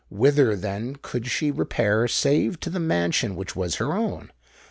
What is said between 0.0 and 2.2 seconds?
Whither, then, could she repair